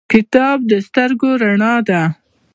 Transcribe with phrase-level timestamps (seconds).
[0.11, 2.01] کتاب د سترګو رڼا ده